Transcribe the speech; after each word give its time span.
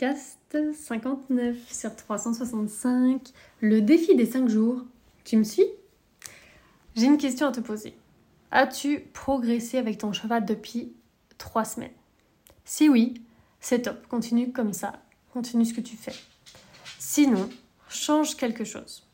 podcast 0.00 0.56
59 0.72 1.56
sur 1.70 1.94
365, 1.94 3.20
le 3.60 3.82
défi 3.82 4.16
des 4.16 4.24
5 4.24 4.48
jours. 4.48 4.82
Tu 5.24 5.36
me 5.36 5.42
suis? 5.42 5.66
J'ai 6.96 7.04
une 7.04 7.18
question 7.18 7.46
à 7.48 7.52
te 7.52 7.60
poser. 7.60 7.98
As-tu 8.50 9.00
progressé 9.12 9.76
avec 9.76 9.98
ton 9.98 10.14
cheval 10.14 10.46
depuis 10.46 10.94
3 11.36 11.66
semaines? 11.66 11.92
Si 12.64 12.88
oui, 12.88 13.22
c'est 13.60 13.82
top, 13.82 14.06
continue 14.06 14.52
comme 14.52 14.72
ça, 14.72 15.02
continue 15.34 15.66
ce 15.66 15.74
que 15.74 15.82
tu 15.82 15.96
fais. 15.96 16.14
Sinon, 16.98 17.50
change 17.90 18.36
quelque 18.36 18.64
chose. 18.64 19.06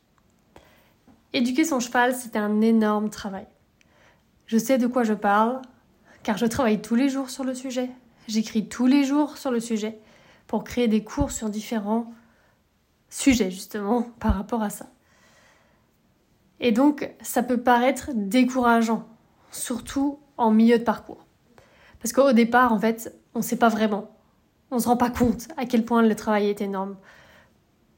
Éduquer 1.33 1.65
son 1.65 1.81
cheval, 1.81 2.15
c'est 2.15 2.37
un 2.37 2.61
énorme 2.61 3.11
travail. 3.11 3.49
Je 4.47 4.57
sais 4.57 4.79
de 4.79 4.87
quoi 4.87 5.03
je 5.03 5.15
parle, 5.15 5.63
car 6.23 6.37
je 6.37 6.47
travaille 6.47 6.81
tous 6.81 6.95
les 6.95 7.09
jours 7.09 7.29
sur 7.29 7.43
le 7.43 7.57
sujet. 7.57 7.91
J'écris 8.29 8.69
tous 8.69 8.87
les 8.87 9.03
jours 9.03 9.37
sur 9.37 9.51
le 9.51 9.59
sujet 9.59 9.99
pour 10.57 10.65
créer 10.65 10.89
des 10.89 11.05
cours 11.05 11.33
sur 11.33 11.51
différents 11.51 12.15
sujets, 13.11 13.51
justement, 13.51 14.07
par 14.21 14.35
rapport 14.35 14.63
à 14.63 14.71
ça. 14.71 14.87
Et 16.61 16.73
donc, 16.73 17.11
ça 17.21 17.43
peut 17.43 17.61
paraître 17.61 18.09
décourageant, 18.15 19.07
surtout 19.51 20.19
en 20.39 20.51
milieu 20.51 20.79
de 20.79 20.83
parcours. 20.83 21.27
Parce 22.01 22.15
qu'au 22.15 22.33
départ, 22.33 22.73
en 22.73 22.79
fait, 22.79 23.15
on 23.35 23.41
ne 23.41 23.45
sait 23.45 23.59
pas 23.59 23.69
vraiment. 23.69 24.09
On 24.71 24.77
ne 24.77 24.81
se 24.81 24.89
rend 24.89 24.97
pas 24.97 25.11
compte 25.11 25.47
à 25.59 25.67
quel 25.67 25.85
point 25.85 26.01
le 26.01 26.15
travail 26.15 26.49
est 26.49 26.63
énorme 26.63 26.97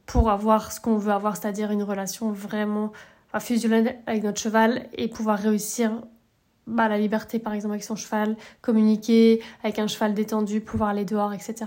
pour 0.04 0.28
avoir 0.28 0.72
ce 0.72 0.80
qu'on 0.80 0.98
veut 0.98 1.12
avoir, 1.12 1.36
c'est-à-dire 1.36 1.70
une 1.70 1.84
relation 1.84 2.32
vraiment 2.32 2.90
fusionnelle 3.38 4.00
avec 4.08 4.24
notre 4.24 4.40
cheval 4.40 4.88
et 4.94 5.06
pouvoir 5.06 5.38
réussir 5.38 5.92
bah, 6.66 6.88
la 6.88 6.98
liberté, 6.98 7.38
par 7.38 7.52
exemple, 7.52 7.74
avec 7.74 7.84
son 7.84 7.94
cheval, 7.94 8.36
communiquer 8.62 9.44
avec 9.62 9.78
un 9.78 9.86
cheval 9.86 10.12
détendu, 10.12 10.60
pouvoir 10.60 10.88
aller 10.88 11.04
dehors, 11.04 11.32
etc. 11.32 11.66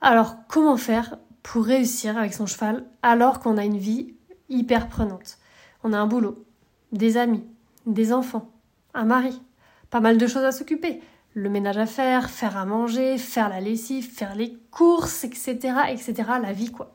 Alors, 0.00 0.36
comment 0.48 0.76
faire 0.76 1.18
pour 1.42 1.64
réussir 1.64 2.16
avec 2.16 2.32
son 2.32 2.46
cheval 2.46 2.84
alors 3.02 3.40
qu'on 3.40 3.56
a 3.56 3.64
une 3.64 3.78
vie 3.78 4.14
hyper 4.48 4.88
prenante? 4.88 5.38
On 5.82 5.92
a 5.92 5.98
un 5.98 6.06
boulot, 6.06 6.44
des 6.92 7.16
amis, 7.16 7.44
des 7.86 8.12
enfants, 8.12 8.50
un 8.94 9.04
mari, 9.04 9.42
pas 9.90 10.00
mal 10.00 10.18
de 10.18 10.26
choses 10.26 10.44
à 10.44 10.52
s'occuper, 10.52 11.00
le 11.34 11.50
ménage 11.50 11.78
à 11.78 11.86
faire, 11.86 12.30
faire 12.30 12.56
à 12.56 12.64
manger, 12.64 13.18
faire 13.18 13.48
la 13.48 13.60
lessive, 13.60 14.08
faire 14.08 14.34
les 14.34 14.56
courses, 14.70 15.24
etc., 15.24 15.56
etc., 15.88 16.14
la 16.40 16.52
vie 16.52 16.70
quoi. 16.70 16.94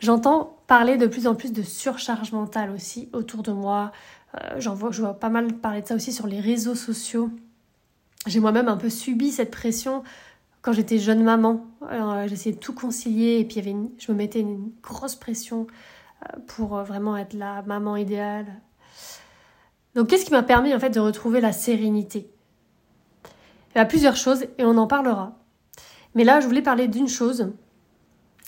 J'entends 0.00 0.58
parler 0.66 0.96
de 0.96 1.06
plus 1.06 1.26
en 1.26 1.34
plus 1.34 1.52
de 1.52 1.62
surcharge 1.62 2.32
mentale 2.32 2.70
aussi 2.70 3.08
autour 3.12 3.42
de 3.42 3.52
moi. 3.52 3.92
Euh, 4.34 4.60
j'en 4.60 4.74
vois, 4.74 4.92
je 4.92 5.00
vois 5.00 5.14
pas 5.14 5.28
mal 5.28 5.52
parler 5.54 5.82
de 5.82 5.86
ça 5.88 5.94
aussi 5.94 6.12
sur 6.12 6.26
les 6.26 6.40
réseaux 6.40 6.76
sociaux. 6.76 7.30
J'ai 8.26 8.40
moi-même 8.40 8.68
un 8.68 8.76
peu 8.76 8.90
subi 8.90 9.30
cette 9.32 9.50
pression 9.50 10.02
quand 10.62 10.72
j'étais 10.72 10.98
jeune 10.98 11.22
maman, 11.22 11.66
euh, 11.82 12.26
j'essayais 12.28 12.54
de 12.54 12.60
tout 12.60 12.74
concilier 12.74 13.38
et 13.38 13.44
puis 13.44 13.56
y 13.56 13.58
avait 13.60 13.76
je 13.98 14.12
me 14.12 14.16
mettais 14.16 14.40
une 14.40 14.72
grosse 14.82 15.16
pression 15.16 15.66
euh, 16.22 16.38
pour 16.46 16.76
euh, 16.76 16.82
vraiment 16.82 17.16
être 17.16 17.34
la 17.34 17.62
maman 17.62 17.96
idéale. 17.96 18.46
Donc 19.94 20.08
qu'est-ce 20.08 20.24
qui 20.24 20.32
m'a 20.32 20.42
permis 20.42 20.74
en 20.74 20.80
fait 20.80 20.90
de 20.90 21.00
retrouver 21.00 21.40
la 21.40 21.52
sérénité? 21.52 22.30
Il 23.74 23.78
y 23.78 23.80
a 23.80 23.84
plusieurs 23.84 24.16
choses 24.16 24.44
et 24.58 24.64
on 24.64 24.76
en 24.76 24.86
parlera. 24.86 25.38
Mais 26.14 26.24
là, 26.24 26.40
je 26.40 26.46
voulais 26.46 26.62
parler 26.62 26.88
d'une 26.88 27.08
chose 27.08 27.52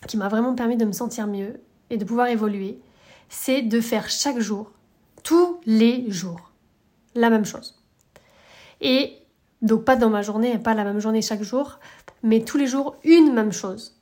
qui 0.09 0.17
m'a 0.17 0.29
vraiment 0.29 0.55
permis 0.55 0.77
de 0.77 0.85
me 0.85 0.93
sentir 0.93 1.27
mieux 1.27 1.61
et 1.91 1.99
de 1.99 2.05
pouvoir 2.05 2.29
évoluer, 2.29 2.81
c'est 3.29 3.63
de 3.63 3.81
faire 3.81 4.09
chaque 4.09 4.39
jour, 4.39 4.73
tous 5.23 5.61
les 5.67 6.11
jours, 6.11 6.53
la 7.15 7.31
même 7.31 7.45
chose. 7.45 7.81
Et 8.81 9.20
donc 9.63 9.85
pas 9.85 9.97
dans 9.97 10.11
ma 10.11 10.23
journée, 10.23 10.59
pas 10.59 10.75
la 10.75 10.85
même 10.85 11.01
journée 11.01 11.23
chaque 11.23 11.43
jour, 11.43 11.79
mais 12.23 12.45
tous 12.45 12.57
les 12.57 12.67
jours 12.67 12.97
une 13.05 13.33
même 13.33 13.53
chose. 13.53 13.97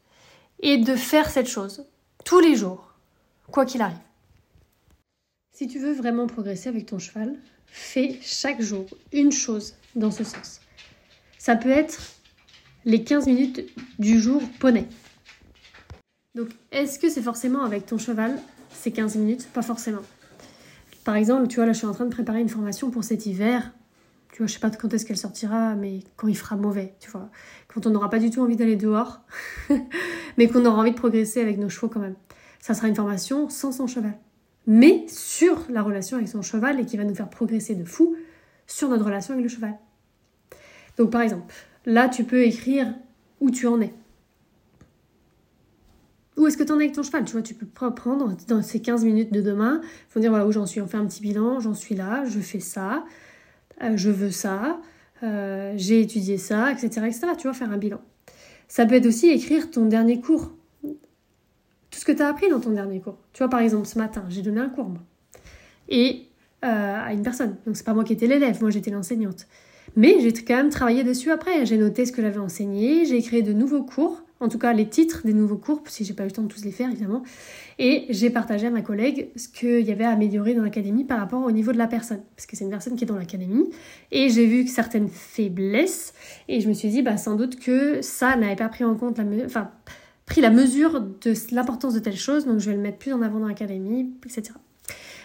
Et 0.61 0.79
de 0.79 0.95
faire 0.95 1.31
cette 1.31 1.49
chose 1.49 1.87
tous 2.25 2.41
les 2.41 2.57
jours, 2.57 2.95
quoi 3.51 3.65
qu'il 3.65 3.81
arrive. 3.81 3.97
Si 5.53 5.67
tu 5.67 5.79
veux 5.79 5.93
vraiment 5.93 6.27
progresser 6.27 6.69
avec 6.69 6.87
ton 6.87 6.99
cheval, 6.99 7.37
fais 7.67 8.19
chaque 8.23 8.61
jour 8.61 8.87
une 9.13 9.33
chose 9.33 9.75
dans 9.97 10.11
ce 10.11 10.25
sens. 10.25 10.61
Ça 11.39 11.57
peut 11.57 11.71
être 11.71 12.01
les 12.85 13.03
15 13.03 13.27
minutes 13.27 13.65
du 13.99 14.21
jour 14.21 14.43
poney. 14.61 14.87
Donc, 16.35 16.49
est-ce 16.71 16.99
que 16.99 17.09
c'est 17.09 17.23
forcément 17.23 17.63
avec 17.63 17.87
ton 17.87 17.99
cheval 17.99 18.39
ces 18.71 18.93
15 18.93 19.17
minutes? 19.17 19.49
Pas 19.49 19.63
forcément. 19.63 20.03
Par 21.05 21.17
exemple, 21.17 21.49
tu 21.49 21.57
vois, 21.57 21.67
là, 21.67 21.73
je 21.73 21.79
suis 21.79 21.87
en 21.87 21.95
train 21.95 22.05
de 22.05 22.11
préparer 22.11 22.41
une 22.41 22.49
formation 22.49 22.91
pour 22.91 23.03
cet 23.03 23.27
hiver 23.27 23.73
tu 24.33 24.39
vois, 24.39 24.47
je 24.47 24.53
sais 24.53 24.61
pas 24.61 24.71
quand 24.71 24.93
est-ce 24.93 25.07
qu'elle 25.07 25.17
sortira, 25.17 25.75
mais 25.75 26.01
quand 26.17 26.29
il 26.29 26.37
fera 26.37 26.57
mauvais, 26.57 26.95
tu 27.01 27.11
vois. 27.11 27.31
Quand 27.67 27.87
on 27.87 27.91
n'aura 27.91 28.11
pas 28.11 28.19
du 28.19 28.31
tout 28.31 28.41
envie 28.41 28.57
d'aller 28.57 28.77
dehors, 28.77 29.21
mais 30.39 30.49
qu'on 30.49 30.65
aura 30.65 30.81
envie 30.81 30.93
de 30.93 30.97
progresser 30.97 31.41
avec 31.41 31.59
nos 31.59 31.69
chevaux 31.69 31.89
quand 31.89 32.01
même. 32.01 32.17
Ça 32.61 32.75
sera 32.75 32.89
une 32.89 32.95
formation 32.95 33.49
sans 33.49 33.73
son 33.73 33.87
cheval. 33.87 34.19
Mais 34.67 35.07
sur 35.09 35.65
la 35.71 35.83
relation 35.83 36.17
avec 36.17 36.29
son 36.29 36.43
cheval 36.43 36.79
et 36.79 36.85
qui 36.85 36.97
va 36.97 37.05
nous 37.05 37.15
faire 37.15 37.31
progresser 37.31 37.75
de 37.75 37.85
fou 37.85 38.17
sur 38.67 38.91
notre 38.91 39.05
relation 39.05 39.33
avec 39.33 39.45
le 39.45 39.49
cheval. 39.49 39.75
Donc 40.99 41.11
par 41.11 41.23
exemple, 41.23 41.53
là 41.87 42.09
tu 42.09 42.25
peux 42.25 42.43
écrire 42.43 42.95
où 43.41 43.51
tu 43.51 43.67
en 43.67 43.81
es. 43.81 43.95
Où 46.37 46.47
est-ce 46.47 46.57
que 46.57 46.63
tu 46.63 46.71
en 46.71 46.79
es 46.79 46.85
avec 46.85 46.95
ton 46.95 47.03
cheval 47.03 47.25
Tu 47.25 47.33
vois, 47.33 47.43
tu 47.43 47.55
peux 47.55 47.67
prendre 47.67 48.37
dans 48.47 48.63
ces 48.63 48.81
15 48.81 49.05
minutes 49.05 49.33
de 49.33 49.41
demain, 49.41 49.81
faut 50.09 50.21
dire 50.21 50.31
voilà 50.31 50.47
où 50.47 50.53
j'en 50.53 50.67
suis, 50.67 50.81
on 50.81 50.87
fait 50.87 50.99
un 50.99 51.07
petit 51.07 51.23
bilan, 51.23 51.59
j'en 51.59 51.75
suis 51.75 51.97
là, 51.97 52.25
je 52.27 52.39
fais 52.39 52.61
ça, 52.61 53.05
euh, 53.83 53.97
je 53.97 54.11
veux 54.11 54.31
ça, 54.31 54.81
euh, 55.23 55.73
j'ai 55.77 56.01
étudié 56.01 56.39
ça, 56.39 56.71
etc., 56.73 57.07
etc. 57.07 57.21
Tu 57.37 57.45
vois, 57.45 57.55
faire 57.55 57.71
un 57.71 57.79
bilan. 57.79 58.01
Ça 58.69 58.87
peut 58.87 58.95
être 58.95 59.07
aussi 59.07 59.29
écrire 59.29 59.71
ton 59.71 59.87
dernier 59.87 60.21
cours. 60.21 60.53
Tout 60.83 61.99
ce 61.99 62.05
que 62.05 62.13
tu 62.13 62.23
as 62.23 62.29
appris 62.29 62.49
dans 62.51 62.61
ton 62.61 62.71
dernier 62.71 63.01
cours. 63.01 63.19
Tu 63.33 63.39
vois, 63.39 63.49
par 63.49 63.61
exemple, 63.61 63.87
ce 63.87 63.99
matin, 63.99 64.25
j'ai 64.29 64.43
donné 64.43 64.61
un 64.61 64.69
cours, 64.69 64.89
moi. 64.89 65.03
Et 65.89 66.27
euh, 66.65 67.05
à 67.05 67.13
une 67.13 67.23
personne. 67.23 67.57
Donc, 67.67 67.77
c'est 67.77 67.85
pas 67.85 67.95
moi 67.95 68.05
qui 68.05 68.13
étais 68.13 68.27
l'élève, 68.27 68.61
moi 68.61 68.71
j'étais 68.71 68.91
l'enseignante. 68.91 69.47
Mais 69.97 70.17
j'ai 70.21 70.33
quand 70.33 70.57
même 70.57 70.71
travaillé 70.71 71.05
dessus 71.05 71.31
après. 71.31 71.65
J'ai 71.65 71.79
noté 71.79 72.05
ce 72.05 72.13
que 72.13 72.21
j'avais 72.21 72.39
enseigné, 72.39 73.05
j'ai 73.07 73.23
créé 73.23 73.43
de 73.43 73.53
nouveaux 73.53 73.85
cours 73.85 74.23
en 74.41 74.49
tout 74.49 74.59
cas 74.59 74.73
les 74.73 74.89
titres 74.89 75.23
des 75.25 75.33
nouveaux 75.33 75.57
cours, 75.57 75.83
si 75.87 76.05
j'ai 76.05 76.15
pas 76.15 76.23
eu 76.25 76.27
le 76.27 76.33
temps 76.33 76.43
de 76.43 76.49
tous 76.49 76.65
les 76.65 76.71
faire 76.71 76.91
évidemment. 76.91 77.23
Et 77.79 78.07
j'ai 78.11 78.31
partagé 78.31 78.67
à 78.67 78.71
ma 78.71 78.83
collègue 78.83 79.31
ce 79.37 79.49
qu'il 79.49 79.81
y 79.81 79.93
avait 79.93 80.05
à 80.05 80.11
améliorer 80.11 80.55
dans 80.55 80.63
l'académie 80.63 81.05
par 81.05 81.19
rapport 81.19 81.43
au 81.45 81.51
niveau 81.51 81.73
de 81.73 81.79
la 81.79 81.87
personne, 81.87 82.21
parce 82.37 82.47
que 82.47 82.57
c'est 82.57 82.65
une 82.65 82.71
personne 82.71 82.97
qui 82.97 83.05
est 83.05 83.07
dans 83.07 83.17
l'académie. 83.17 83.69
Et 84.11 84.31
j'ai 84.31 84.47
vu 84.47 84.67
certaines 84.67 85.09
faiblesses, 85.09 86.15
et 86.49 86.61
je 86.61 86.69
me 86.69 86.75
suis 86.75 86.89
dit, 86.89 87.03
bah 87.03 87.17
sans 87.17 87.37
doute 87.37 87.59
que 87.59 88.03
ça 88.03 88.37
n'avait 88.37 88.57
pas 88.57 88.69
pris 88.69 88.85
en 88.85 88.95
compte 88.95 89.19
la, 89.19 89.25
enfin, 89.45 89.71
pris 90.27 90.41
la 90.41 90.51
mesure 90.51 91.01
de 91.01 91.35
l'importance 91.53 91.95
de 91.95 92.01
telle 92.01 92.17
chose, 92.17 92.47
donc 92.47 92.59
je 92.59 92.71
vais 92.71 92.77
le 92.77 92.83
mettre 92.83 92.99
plus 92.99 93.13
en 93.13 93.23
avant 93.23 93.41
dans 93.41 93.49
l'académie, 93.49 94.11
etc. 94.25 94.53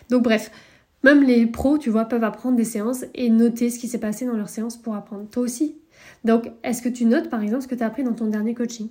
Donc 0.09 0.23
bref, 0.23 0.51
même 1.03 1.21
les 1.23 1.45
pros, 1.45 1.77
tu 1.77 1.89
vois, 1.89 2.05
peuvent 2.05 2.23
apprendre 2.23 2.55
des 2.55 2.63
séances 2.63 3.05
et 3.13 3.29
noter 3.29 3.69
ce 3.69 3.77
qui 3.77 3.87
s'est 3.87 3.99
passé 3.99 4.25
dans 4.25 4.37
leurs 4.37 4.49
séances 4.49 4.77
pour 4.77 4.95
apprendre. 4.95 5.27
Toi 5.29 5.43
aussi. 5.43 5.75
Donc, 6.23 6.49
est-ce 6.63 6.81
que 6.81 6.89
tu 6.89 7.05
notes 7.05 7.29
par 7.29 7.43
exemple 7.43 7.63
ce 7.63 7.67
que 7.67 7.75
tu 7.75 7.83
as 7.83 7.87
appris 7.87 8.03
dans 8.03 8.13
ton 8.13 8.27
dernier 8.27 8.53
coaching? 8.53 8.89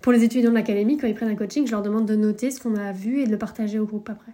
Pour 0.00 0.12
les 0.12 0.22
étudiants 0.22 0.50
de 0.50 0.54
l'académie, 0.54 0.96
quand 0.96 1.06
ils 1.06 1.14
prennent 1.14 1.30
un 1.30 1.36
coaching, 1.36 1.66
je 1.66 1.72
leur 1.72 1.82
demande 1.82 2.06
de 2.06 2.14
noter 2.14 2.50
ce 2.50 2.60
qu'on 2.60 2.76
a 2.76 2.92
vu 2.92 3.20
et 3.20 3.26
de 3.26 3.30
le 3.30 3.38
partager 3.38 3.78
au 3.78 3.86
groupe 3.86 4.08
après. 4.08 4.32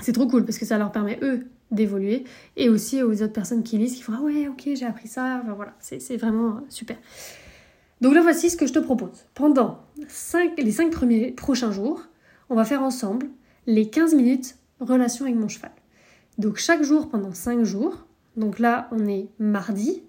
C'est 0.00 0.12
trop 0.12 0.26
cool 0.26 0.44
parce 0.44 0.58
que 0.58 0.64
ça 0.64 0.78
leur 0.78 0.90
permet, 0.92 1.18
eux, 1.22 1.46
d'évoluer 1.70 2.24
et 2.56 2.68
aussi 2.68 3.02
aux 3.02 3.22
autres 3.22 3.32
personnes 3.32 3.62
qui 3.62 3.78
lisent 3.78 3.96
qui 3.96 4.02
font 4.02 4.12
Ah 4.16 4.22
ouais, 4.22 4.48
ok, 4.48 4.68
j'ai 4.74 4.86
appris 4.86 5.08
ça. 5.08 5.40
Enfin, 5.42 5.54
voilà, 5.54 5.74
c'est 5.80 6.16
vraiment 6.16 6.60
super. 6.68 6.96
Donc 8.00 8.14
là, 8.14 8.22
voici 8.22 8.50
ce 8.50 8.56
que 8.56 8.66
je 8.66 8.72
te 8.72 8.78
propose. 8.78 9.26
Pendant 9.34 9.84
les 10.58 10.70
5 10.72 10.90
premiers 10.90 11.30
prochains 11.32 11.70
jours, 11.70 12.02
on 12.50 12.54
va 12.54 12.64
faire 12.64 12.82
ensemble 12.82 13.28
les 13.66 13.88
15 13.88 14.14
minutes 14.14 14.56
relation 14.80 15.24
avec 15.24 15.36
mon 15.36 15.48
cheval. 15.48 15.70
Donc 16.38 16.56
chaque 16.56 16.82
jour 16.82 17.08
pendant 17.08 17.32
5 17.32 17.62
jours. 17.64 18.06
Donc 18.36 18.58
là, 18.58 18.88
on 18.90 19.06
est 19.06 19.28
mardi. 19.38 20.02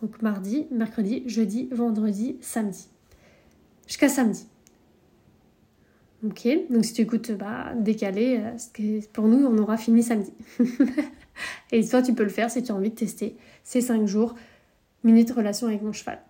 Donc 0.00 0.22
mardi, 0.22 0.68
mercredi, 0.70 1.24
jeudi, 1.26 1.68
vendredi, 1.72 2.38
samedi 2.40 2.88
jusqu'à 3.88 4.08
samedi. 4.08 4.46
Ok, 6.24 6.48
donc 6.70 6.84
si 6.84 6.92
tu 6.92 7.02
écoutes 7.02 7.32
bah, 7.32 7.72
décalé, 7.76 8.40
euh, 8.40 9.00
pour 9.12 9.26
nous, 9.26 9.44
on 9.46 9.56
aura 9.58 9.76
fini 9.76 10.02
samedi. 10.02 10.32
et 11.72 11.86
toi, 11.86 12.02
tu 12.02 12.14
peux 12.14 12.24
le 12.24 12.28
faire 12.28 12.50
si 12.50 12.62
tu 12.62 12.70
as 12.70 12.74
envie 12.74 12.90
de 12.90 12.94
tester 12.94 13.36
ces 13.62 13.80
5 13.80 14.06
jours, 14.06 14.34
minutes 15.04 15.30
relation 15.30 15.68
avec 15.68 15.82
mon 15.82 15.92
cheval. 15.92 16.20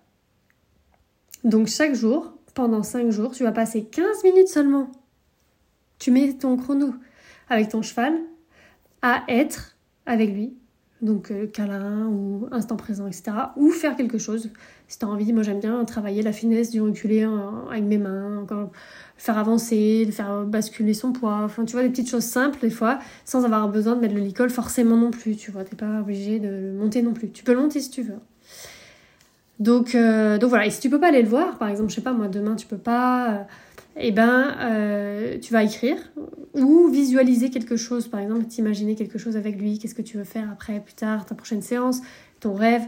Donc 1.45 1.69
chaque 1.69 1.95
jour, 1.95 2.35
pendant 2.55 2.83
5 2.83 3.11
jours, 3.11 3.33
tu 3.33 3.45
vas 3.45 3.53
passer 3.53 3.85
15 3.85 4.25
minutes 4.25 4.49
seulement. 4.49 4.91
Tu 5.99 6.11
mets 6.11 6.35
ton 6.35 6.57
chrono 6.57 6.95
avec 7.49 7.71
ton 7.71 7.83
cheval 7.83 8.15
à 9.01 9.25
être 9.29 9.77
avec 10.05 10.31
lui 10.31 10.55
donc 11.01 11.31
euh, 11.31 11.47
câlin 11.47 12.07
ou 12.07 12.49
instant 12.51 12.77
présent, 12.77 13.07
etc. 13.07 13.33
Ou 13.57 13.71
faire 13.71 13.97
quelque 13.97 14.19
chose. 14.19 14.51
Si 14.89 14.99
tu 14.99 15.05
as 15.05 15.09
envie, 15.09 15.33
moi 15.33 15.43
j'aime 15.43 15.61
bien 15.61 15.85
travailler 15.85 16.23
la 16.23 16.33
finesse 16.33 16.71
du 16.71 16.81
reculer 16.81 17.27
avec 17.71 17.85
mes 17.85 17.99
mains, 17.99 18.39
encore 18.43 18.71
faire 19.17 19.39
avancer, 19.39 20.09
faire 20.11 20.45
basculer 20.45 20.95
son 20.95 21.13
poids. 21.13 21.41
Enfin, 21.45 21.65
tu 21.65 21.73
vois, 21.73 21.83
des 21.83 21.91
petites 21.91 22.11
choses 22.11 22.25
simples 22.25 22.59
des 22.61 22.71
fois, 22.71 22.99
sans 23.25 23.45
avoir 23.45 23.69
besoin 23.69 23.97
de 23.97 24.01
mettre 24.01 24.15
le 24.15 24.21
licol 24.21 24.51
forcément 24.51 24.97
non 24.97 25.11
plus. 25.11 25.37
Tu 25.37 25.51
vois, 25.51 25.65
t'es 25.65 25.77
pas 25.77 26.01
obligé 26.01 26.39
de 26.41 26.49
le 26.49 26.73
monter 26.73 27.03
non 27.03 27.13
plus. 27.13 27.31
Tu 27.31 27.45
peux 27.45 27.53
le 27.53 27.61
monter 27.61 27.81
si 27.81 27.91
tu 27.91 28.03
veux. 28.03 28.19
Donc, 29.61 29.95
donc 29.95 30.49
voilà, 30.49 30.67
et 30.67 30.71
si 30.71 30.81
tu 30.81 30.89
peux 30.89 31.01
pas 31.01 31.09
aller 31.09 31.23
le 31.23 31.29
voir, 31.29 31.59
par 31.59 31.69
exemple, 31.69 31.91
je 31.91 31.97
sais 31.97 32.01
pas, 32.01 32.13
moi 32.13 32.29
demain 32.29 32.55
tu 32.55 32.67
peux 32.67 32.79
pas, 32.79 33.47
eh 34.01 34.13
ben 34.13 35.39
tu 35.41 35.53
vas 35.53 35.63
écrire 35.65 35.97
ou 36.55 36.89
visualiser 36.89 37.51
quelque 37.51 37.77
chose, 37.77 38.09
par 38.09 38.21
exemple, 38.21 38.45
t'imaginer 38.47 38.95
quelque 38.95 39.19
chose 39.19 39.37
avec 39.37 39.59
lui, 39.59 39.79
qu'est-ce 39.79 39.95
que 39.95 40.03
tu 40.03 40.17
veux 40.17 40.25
faire 40.25 40.49
après, 40.51 40.81
plus 40.81 40.95
tard, 40.95 41.27
ta 41.27 41.35
prochaine 41.35 41.63
séance, 41.63 42.01
ton 42.41 42.55
rêve. 42.55 42.87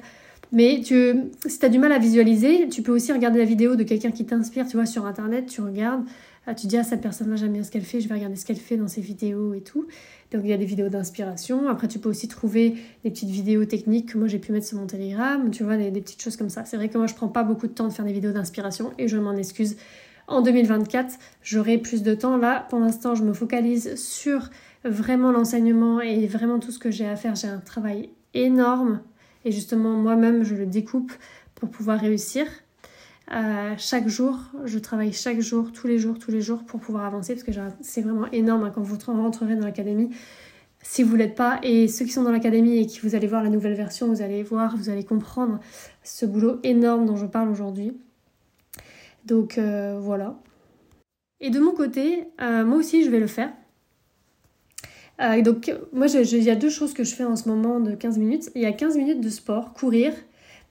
Mais 0.53 0.81
tu, 0.85 1.15
si 1.47 1.59
tu 1.59 1.65
as 1.65 1.69
du 1.69 1.79
mal 1.79 1.93
à 1.93 1.99
visualiser, 1.99 2.69
tu 2.69 2.83
peux 2.83 2.93
aussi 2.93 3.13
regarder 3.13 3.39
la 3.39 3.45
vidéo 3.45 3.77
de 3.77 3.85
quelqu'un 3.85 4.11
qui 4.11 4.27
t'inspire, 4.27 4.67
tu 4.67 4.77
vois, 4.77 4.87
sur 4.87 5.07
Internet, 5.07 5.47
tu 5.47 5.61
regardes, 5.61 6.05
ah, 6.47 6.55
tu 6.55 6.67
dis, 6.67 6.77
ah, 6.77 6.83
cette 6.83 7.03
personne-là, 7.03 7.37
j'aime 7.37 7.53
bien 7.53 7.63
ce 7.63 7.71
qu'elle 7.71 7.85
fait, 7.85 8.01
je 8.01 8.09
vais 8.09 8.15
regarder 8.15 8.35
ce 8.35 8.45
qu'elle 8.45 8.57
fait 8.57 8.77
dans 8.77 8.89
ses 8.89 9.01
vidéos 9.01 9.55
et 9.55 9.61
tout. 9.61 9.87
Donc, 10.33 10.43
il 10.43 10.51
y 10.51 10.53
a 10.53 10.57
des 10.57 10.65
vidéos 10.65 10.89
d'inspiration. 10.89 11.69
Après, 11.69 11.87
tu 11.87 12.01
peux 12.01 12.09
aussi 12.09 12.27
trouver 12.27 12.75
des 13.05 13.11
petites 13.11 13.29
vidéos 13.29 13.65
techniques 13.65 14.13
que 14.13 14.19
moi, 14.19 14.27
j'ai 14.27 14.39
pu 14.39 14.51
mettre 14.51 14.67
sur 14.67 14.79
mon 14.79 14.87
Telegram, 14.87 15.49
tu 15.53 15.63
vois, 15.63 15.77
des, 15.77 15.93
des 15.93 16.01
petites 16.01 16.23
choses 16.23 16.37
comme 16.37 16.51
ça. 16.51 16.65
C'est 16.65 16.77
vrai 16.77 16.89
que 16.89 16.99
moi, 16.99 17.07
je 17.07 17.15
prends 17.15 17.29
pas 17.29 17.45
beaucoup 17.45 17.69
de 17.69 17.73
temps 17.73 17.87
de 17.87 17.93
faire 17.93 18.05
des 18.05 18.13
vidéos 18.13 18.33
d'inspiration 18.33 18.91
et 18.99 19.07
je 19.07 19.19
m'en 19.19 19.37
excuse. 19.37 19.77
En 20.27 20.43
2024, 20.43 21.15
j'aurai 21.43 21.79
plus 21.79 22.03
de 22.03 22.15
temps. 22.15 22.37
Là, 22.37 22.67
pour 22.69 22.79
l'instant, 22.79 23.15
je 23.15 23.25
me 23.25 23.33
focalise 23.33 23.97
sur 23.97 24.51
vraiment 24.85 25.33
l'enseignement 25.33 26.01
et 26.01 26.27
vraiment 26.27 26.59
tout 26.59 26.71
ce 26.71 26.79
que 26.79 26.91
j'ai 26.91 27.07
à 27.07 27.17
faire. 27.17 27.35
J'ai 27.35 27.49
un 27.49 27.59
travail 27.59 28.11
énorme 28.35 29.01
et 29.45 29.53
justement, 29.53 29.91
moi-même, 29.91 30.45
je 30.45 30.55
le 30.55 30.67
découpe 30.67 31.13
pour 31.55 31.71
pouvoir 31.71 31.99
réussir. 32.01 32.47
Euh, 33.33 33.75
chaque 33.79 34.09
jour, 34.09 34.39
je 34.65 34.79
travaille 34.79 35.13
chaque 35.13 35.41
jour, 35.41 35.71
tous 35.73 35.87
les 35.87 35.99
jours, 35.99 36.19
tous 36.19 36.33
les 36.33 36.41
jours 36.41 36.65
pour 36.65 36.81
pouvoir 36.81 37.05
avancer 37.05 37.35
parce 37.35 37.45
que 37.45 37.53
c'est 37.81 38.01
vraiment 38.01 38.29
énorme 38.33 38.65
hein, 38.65 38.73
quand 38.75 38.83
vous 38.83 38.99
rentrerez 39.07 39.55
dans 39.55 39.67
l'académie. 39.67 40.11
Si 40.83 41.03
vous 41.03 41.15
l'êtes 41.15 41.35
pas, 41.35 41.61
et 41.63 41.89
ceux 41.89 42.07
qui 42.07 42.11
sont 42.11 42.23
dans 42.23 42.33
l'académie 42.33 42.79
et 42.79 42.87
qui 42.87 43.01
vous 43.01 43.15
allez 43.15 43.27
voir 43.27 43.43
la 43.43 43.51
nouvelle 43.51 43.75
version, 43.75 44.09
vous 44.09 44.23
allez 44.23 44.43
voir, 44.43 44.77
vous 44.77 44.89
allez 44.89 45.05
comprendre 45.05 45.61
ce 46.03 46.25
boulot 46.25 46.59
énorme 46.63 47.05
dont 47.05 47.17
je 47.17 47.27
parle 47.27 47.51
aujourd'hui. 47.51 47.93
Donc 49.25 49.59
euh, 49.59 49.99
voilà. 50.01 50.39
Et 51.41 51.51
de 51.51 51.59
mon 51.59 51.73
côté, 51.73 52.25
euh, 52.41 52.65
moi 52.65 52.79
aussi 52.79 53.05
je 53.05 53.11
vais 53.11 53.21
le 53.21 53.27
faire. 53.27 53.53
Euh, 55.21 55.43
donc, 55.43 55.71
moi, 55.93 56.07
il 56.07 56.43
y 56.43 56.51
a 56.51 56.57
deux 56.57 56.71
choses 56.71 56.95
que 56.95 57.05
je 57.05 57.15
fais 57.15 57.25
en 57.25 57.37
ce 57.37 57.47
moment 57.47 57.79
de 57.79 57.95
15 57.95 58.17
minutes. 58.17 58.51
Il 58.55 58.63
y 58.63 58.67
a 58.67 58.73
15 58.73 58.97
minutes 58.97 59.21
de 59.21 59.29
sport, 59.29 59.75
courir. 59.75 60.15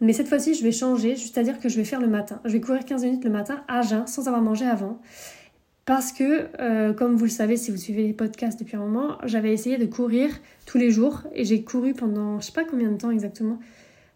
Mais 0.02 0.12
cette 0.12 0.28
fois-ci, 0.28 0.56
je 0.56 0.64
vais 0.64 0.72
changer, 0.72 1.16
c'est-à-dire 1.18 1.60
que 1.60 1.70
je 1.70 1.76
vais 1.76 1.84
faire 1.84 2.02
le 2.02 2.08
matin. 2.08 2.42
Je 2.46 2.54
vais 2.54 2.62
courir 2.62 2.84
15 2.84 3.04
minutes 3.04 3.24
le 3.24 3.30
matin 3.30 3.64
à 3.68 3.84
jeun, 3.84 4.08
sans 4.08 4.28
avoir 4.28 4.42
mangé 4.42 4.66
avant. 4.66 5.00
Parce 5.86 6.12
que, 6.12 6.94
comme 6.94 7.16
vous 7.16 7.26
le 7.26 7.30
savez, 7.30 7.58
si 7.58 7.70
vous 7.70 7.78
suivez 7.78 8.04
les 8.04 8.14
podcasts 8.14 8.60
depuis 8.60 8.76
un 8.76 8.80
moment, 8.80 9.20
j'avais 9.26 9.54
essayé 9.54 9.78
de 9.78 9.86
courir 9.86 10.32
tous 10.66 10.80
les 10.80 10.90
jours. 10.90 11.22
Et 11.34 11.46
j'ai 11.46 11.64
couru 11.64 11.94
pendant, 11.94 12.40
je 12.40 12.48
sais 12.48 12.52
pas 12.52 12.64
combien 12.64 12.90
de 12.90 12.98
temps 12.98 13.12
exactement, 13.12 13.60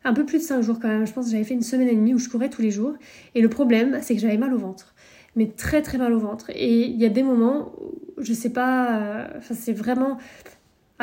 un 0.04 0.14
peu 0.14 0.26
plus 0.26 0.40
de 0.40 0.44
5 0.44 0.62
jours 0.62 0.80
quand 0.82 0.88
même. 0.88 1.08
Je 1.08 1.14
pense 1.14 1.26
que 1.26 1.32
j'avais 1.32 1.44
fait 1.44 1.54
une 1.54 1.62
semaine 1.62 1.88
et 1.88 1.96
demie 1.96 2.14
où 2.14 2.20
je 2.20 2.30
courais 2.30 2.50
tous 2.50 2.62
les 2.62 2.72
jours. 2.72 2.94
Et 3.36 3.42
le 3.42 3.50
problème, 3.50 4.00
c'est 4.02 4.16
que 4.16 4.22
j'avais 4.22 4.38
mal 4.38 4.54
au 4.54 4.58
ventre. 4.58 4.94
Mais 5.36 5.48
très 5.48 5.82
très 5.82 5.98
mal 5.98 6.14
au 6.14 6.20
ventre. 6.20 6.52
Et 6.54 6.86
il 6.86 7.00
y 7.00 7.06
a 7.06 7.10
des 7.10 7.24
moments 7.24 7.74
je 8.18 8.34
sais 8.34 8.50
pas, 8.50 8.98
euh, 8.98 9.28
enfin 9.38 9.54
c'est 9.54 9.74
vraiment 9.74 10.18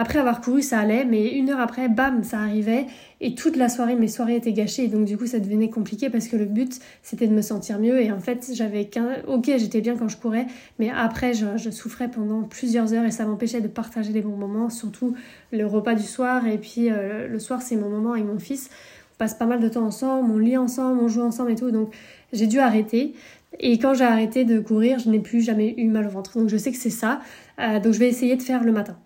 après 0.00 0.18
avoir 0.18 0.40
couru, 0.40 0.62
ça 0.62 0.78
allait, 0.78 1.04
mais 1.04 1.28
une 1.28 1.50
heure 1.50 1.60
après, 1.60 1.88
bam, 1.88 2.24
ça 2.24 2.38
arrivait. 2.38 2.86
Et 3.20 3.34
toute 3.34 3.56
la 3.56 3.68
soirée, 3.68 3.96
mes 3.96 4.08
soirées 4.08 4.36
étaient 4.36 4.54
gâchées. 4.54 4.84
Et 4.84 4.88
donc, 4.88 5.04
du 5.04 5.18
coup, 5.18 5.26
ça 5.26 5.38
devenait 5.38 5.68
compliqué 5.68 6.08
parce 6.08 6.26
que 6.26 6.36
le 6.36 6.46
but, 6.46 6.80
c'était 7.02 7.26
de 7.26 7.34
me 7.34 7.42
sentir 7.42 7.78
mieux. 7.78 8.00
Et 8.00 8.10
en 8.10 8.18
fait, 8.18 8.50
j'avais 8.54 8.86
qu'un. 8.86 9.16
Ok, 9.28 9.50
j'étais 9.58 9.82
bien 9.82 9.96
quand 9.96 10.08
je 10.08 10.16
courais, 10.16 10.46
mais 10.78 10.90
après, 10.90 11.34
je, 11.34 11.70
souffrais 11.70 12.08
pendant 12.08 12.42
plusieurs 12.44 12.94
heures 12.94 13.04
et 13.04 13.10
ça 13.10 13.26
m'empêchait 13.26 13.60
de 13.60 13.68
partager 13.68 14.12
les 14.12 14.22
bons 14.22 14.36
moments, 14.36 14.70
surtout 14.70 15.14
le 15.52 15.66
repas 15.66 15.94
du 15.94 16.02
soir. 16.02 16.46
Et 16.46 16.56
puis, 16.56 16.90
euh, 16.90 17.28
le 17.28 17.38
soir, 17.38 17.60
c'est 17.60 17.76
mon 17.76 17.90
moment 17.90 18.12
avec 18.12 18.24
mon 18.24 18.38
fils. 18.38 18.70
On 19.14 19.16
passe 19.18 19.34
pas 19.34 19.46
mal 19.46 19.60
de 19.60 19.68
temps 19.68 19.84
ensemble, 19.84 20.30
on 20.32 20.38
lit 20.38 20.56
ensemble, 20.56 20.98
on 20.98 21.08
joue 21.08 21.20
ensemble 21.20 21.50
et 21.50 21.56
tout. 21.56 21.70
Donc, 21.70 21.92
j'ai 22.32 22.46
dû 22.46 22.58
arrêter. 22.58 23.12
Et 23.58 23.78
quand 23.78 23.92
j'ai 23.92 24.04
arrêté 24.04 24.44
de 24.44 24.60
courir, 24.60 24.98
je 24.98 25.10
n'ai 25.10 25.18
plus 25.18 25.42
jamais 25.42 25.74
eu 25.76 25.88
mal 25.88 26.06
au 26.06 26.10
ventre. 26.10 26.38
Donc 26.38 26.48
je 26.48 26.56
sais 26.56 26.70
que 26.70 26.78
c'est 26.78 26.88
ça. 26.88 27.20
Euh, 27.58 27.80
donc 27.80 27.92
je 27.92 27.98
vais 27.98 28.08
essayer 28.08 28.36
de 28.36 28.42
faire 28.42 28.64
le 28.64 28.72
matin. 28.72 28.96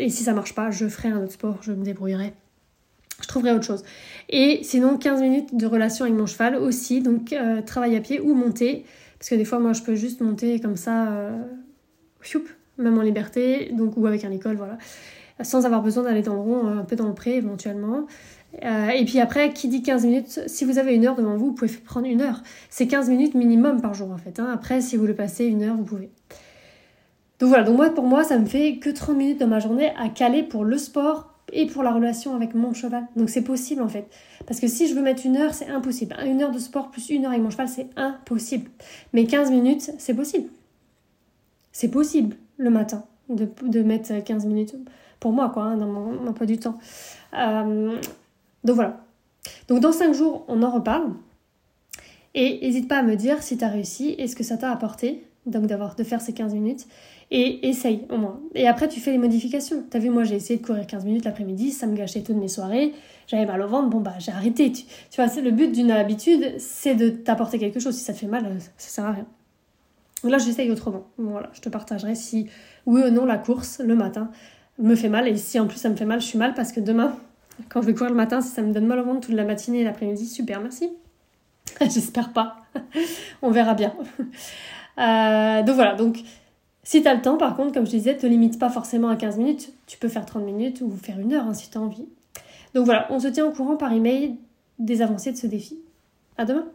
Et 0.00 0.08
si 0.08 0.24
ça 0.24 0.32
marche 0.32 0.54
pas, 0.54 0.70
je 0.70 0.88
ferai 0.88 1.08
un 1.08 1.22
autre 1.22 1.32
sport, 1.32 1.58
je 1.62 1.72
me 1.72 1.84
débrouillerai. 1.84 2.32
Je 3.20 3.28
trouverai 3.28 3.52
autre 3.52 3.66
chose. 3.66 3.84
Et 4.30 4.60
sinon, 4.62 4.96
15 4.96 5.20
minutes 5.20 5.54
de 5.54 5.66
relation 5.66 6.06
avec 6.06 6.16
mon 6.16 6.26
cheval 6.26 6.56
aussi. 6.56 7.02
Donc 7.02 7.32
euh, 7.32 7.60
travail 7.60 7.96
à 7.96 8.00
pied 8.00 8.20
ou 8.20 8.34
monter. 8.34 8.84
Parce 9.18 9.28
que 9.28 9.34
des 9.34 9.44
fois, 9.44 9.58
moi, 9.58 9.74
je 9.74 9.82
peux 9.82 9.94
juste 9.94 10.22
monter 10.22 10.58
comme 10.60 10.76
ça, 10.76 11.12
euh, 11.12 11.36
même 12.78 12.96
en 12.96 13.02
liberté, 13.02 13.70
donc 13.76 13.96
ou 13.98 14.06
avec 14.06 14.24
un 14.24 14.30
école, 14.30 14.56
voilà. 14.56 14.78
Sans 15.42 15.66
avoir 15.66 15.82
besoin 15.82 16.04
d'aller 16.04 16.22
dans 16.22 16.34
le 16.34 16.40
rond, 16.40 16.66
un 16.66 16.84
peu 16.84 16.96
dans 16.96 17.08
le 17.08 17.14
pré 17.14 17.36
éventuellement. 17.36 18.06
Euh, 18.64 18.88
et 18.88 19.04
puis 19.04 19.20
après, 19.20 19.52
qui 19.52 19.68
dit 19.68 19.82
15 19.82 20.04
minutes, 20.04 20.40
si 20.46 20.64
vous 20.64 20.78
avez 20.78 20.94
une 20.94 21.06
heure 21.06 21.14
devant 21.14 21.36
vous, 21.36 21.46
vous 21.46 21.52
pouvez 21.52 21.70
prendre 21.70 22.06
une 22.06 22.20
heure. 22.20 22.42
C'est 22.68 22.86
15 22.86 23.08
minutes 23.08 23.34
minimum 23.34 23.80
par 23.80 23.94
jour 23.94 24.10
en 24.10 24.18
fait. 24.18 24.40
Hein. 24.40 24.50
Après, 24.52 24.80
si 24.80 24.96
vous 24.96 25.06
le 25.06 25.14
passez 25.14 25.44
une 25.44 25.62
heure, 25.62 25.76
vous 25.76 25.84
pouvez. 25.84 26.10
Donc 27.40 27.48
voilà, 27.48 27.64
donc 27.64 27.76
moi 27.76 27.90
pour 27.90 28.04
moi, 28.04 28.22
ça 28.22 28.38
me 28.38 28.44
fait 28.44 28.76
que 28.76 28.90
30 28.90 29.16
minutes 29.16 29.40
dans 29.40 29.46
ma 29.46 29.58
journée 29.60 29.92
à 29.98 30.08
caler 30.10 30.42
pour 30.42 30.64
le 30.64 30.76
sport 30.76 31.34
et 31.52 31.66
pour 31.66 31.82
la 31.82 31.92
relation 31.92 32.34
avec 32.34 32.54
mon 32.54 32.74
cheval. 32.74 33.06
Donc 33.16 33.30
c'est 33.30 33.42
possible 33.42 33.82
en 33.82 33.88
fait. 33.88 34.08
Parce 34.46 34.60
que 34.60 34.68
si 34.68 34.86
je 34.86 34.94
veux 34.94 35.02
mettre 35.02 35.24
une 35.24 35.36
heure, 35.36 35.54
c'est 35.54 35.68
impossible. 35.68 36.14
Une 36.24 36.42
heure 36.42 36.52
de 36.52 36.58
sport 36.58 36.90
plus 36.90 37.08
une 37.08 37.24
heure 37.24 37.30
avec 37.30 37.42
mon 37.42 37.50
cheval, 37.50 37.68
c'est 37.68 37.88
impossible. 37.96 38.70
Mais 39.14 39.24
15 39.24 39.50
minutes, 39.50 39.90
c'est 39.98 40.14
possible. 40.14 40.48
C'est 41.72 41.90
possible 41.90 42.36
le 42.58 42.68
matin 42.68 43.04
de, 43.30 43.82
mettre 43.82 44.22
15 44.22 44.44
minutes. 44.44 44.76
Pour 45.18 45.32
moi, 45.32 45.50
quoi, 45.50 45.64
hein, 45.64 45.76
dans 45.76 45.86
mon 45.86 46.26
emploi 46.26 46.46
du 46.46 46.58
temps. 46.58 46.78
Euh, 47.34 47.96
donc 48.64 48.76
voilà. 48.76 49.00
Donc 49.68 49.80
dans 49.80 49.92
5 49.92 50.12
jours, 50.12 50.44
on 50.48 50.62
en 50.62 50.70
reparle. 50.70 51.12
Et 52.34 52.60
n'hésite 52.62 52.86
pas 52.86 52.98
à 52.98 53.02
me 53.02 53.16
dire 53.16 53.42
si 53.42 53.56
tu 53.56 53.64
as 53.64 53.68
réussi 53.68 54.14
et 54.18 54.28
ce 54.28 54.36
que 54.36 54.44
ça 54.44 54.56
t'a 54.56 54.70
apporté, 54.70 55.24
donc 55.46 55.66
d'avoir 55.66 55.94
de 55.94 56.04
faire 56.04 56.20
ces 56.20 56.32
15 56.32 56.54
minutes. 56.54 56.86
Et 57.32 57.68
essaye 57.68 58.06
au 58.10 58.16
moins. 58.16 58.40
Et 58.56 58.66
après, 58.66 58.88
tu 58.88 58.98
fais 58.98 59.12
les 59.12 59.18
modifications. 59.18 59.84
T'as 59.88 60.00
vu, 60.00 60.10
moi 60.10 60.24
j'ai 60.24 60.34
essayé 60.34 60.58
de 60.58 60.66
courir 60.66 60.84
15 60.86 61.04
minutes 61.04 61.24
l'après-midi, 61.24 61.70
ça 61.70 61.86
me 61.86 61.96
gâchait 61.96 62.22
toutes 62.22 62.36
mes 62.36 62.48
soirées, 62.48 62.92
j'avais 63.28 63.46
mal 63.46 63.62
au 63.62 63.68
ventre, 63.68 63.88
bon 63.88 64.00
bah 64.00 64.14
j'ai 64.18 64.32
arrêté. 64.32 64.72
Tu, 64.72 64.84
vois, 65.16 65.26
le 65.40 65.50
but 65.52 65.70
d'une 65.70 65.92
habitude, 65.92 66.54
c'est 66.58 66.96
de 66.96 67.08
t'apporter 67.08 67.58
quelque 67.58 67.78
chose. 67.78 67.94
Si 67.94 68.02
ça 68.02 68.12
te 68.12 68.18
fait 68.18 68.26
mal, 68.26 68.56
ça 68.76 68.88
sert 68.88 69.04
à 69.04 69.12
rien. 69.12 69.26
Là, 70.24 70.38
j'essaye 70.38 70.70
autrement. 70.70 71.04
Voilà, 71.18 71.50
je 71.52 71.60
te 71.60 71.68
partagerai 71.68 72.14
si 72.14 72.48
oui 72.86 73.02
ou 73.02 73.10
non 73.10 73.24
la 73.24 73.38
course 73.38 73.80
le 73.80 73.94
matin 73.94 74.30
me 74.78 74.94
fait 74.94 75.08
mal. 75.08 75.28
Et 75.28 75.36
si 75.36 75.58
en 75.60 75.66
plus 75.66 75.78
ça 75.78 75.88
me 75.88 75.96
fait 75.96 76.04
mal, 76.04 76.20
je 76.20 76.26
suis 76.26 76.38
mal 76.38 76.54
parce 76.54 76.72
que 76.72 76.80
demain, 76.80 77.16
quand 77.68 77.80
je 77.80 77.86
vais 77.86 77.94
courir 77.94 78.10
le 78.10 78.16
matin, 78.16 78.40
si 78.40 78.48
ça 78.48 78.62
me 78.62 78.72
donne 78.72 78.86
mal 78.86 78.98
au 78.98 79.04
ventre 79.04 79.20
toute 79.20 79.34
la 79.34 79.44
matinée 79.44 79.80
et 79.80 79.84
l'après-midi, 79.84 80.26
super, 80.26 80.60
merci. 80.60 80.90
J'espère 81.80 82.32
pas. 82.32 82.56
On 83.42 83.50
verra 83.50 83.74
bien. 83.74 83.94
Euh, 84.98 85.62
donc 85.62 85.74
voilà, 85.74 85.94
donc 85.94 86.22
si 86.82 87.02
tu 87.02 87.08
as 87.08 87.14
le 87.14 87.22
temps, 87.22 87.36
par 87.36 87.56
contre, 87.56 87.72
comme 87.72 87.86
je 87.86 87.90
disais, 87.90 88.16
te 88.16 88.26
limite 88.26 88.58
pas 88.58 88.70
forcément 88.70 89.08
à 89.08 89.16
15 89.16 89.38
minutes. 89.38 89.72
Tu 89.86 89.98
peux 89.98 90.08
faire 90.08 90.26
30 90.26 90.44
minutes 90.44 90.80
ou 90.80 90.90
faire 90.90 91.18
une 91.18 91.32
heure 91.32 91.46
hein, 91.46 91.54
si 91.54 91.70
tu 91.70 91.78
as 91.78 91.80
envie. 91.80 92.08
Donc 92.74 92.84
voilà, 92.84 93.06
on 93.10 93.18
se 93.18 93.28
tient 93.28 93.46
au 93.46 93.52
courant 93.52 93.76
par 93.76 93.92
email 93.92 94.36
des 94.78 95.02
avancées 95.02 95.32
de 95.32 95.36
ce 95.36 95.46
défi. 95.46 95.78
À 96.38 96.44
demain 96.44 96.66